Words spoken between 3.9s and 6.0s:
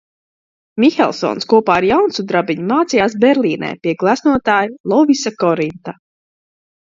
gleznotāja Lovisa Korinta.